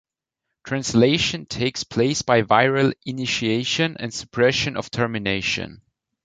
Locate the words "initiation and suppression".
3.05-4.75